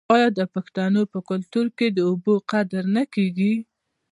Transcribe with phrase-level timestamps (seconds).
[0.15, 3.53] آیا د پښتنو په کلتور کې د اوبو قدر نه کیږي؟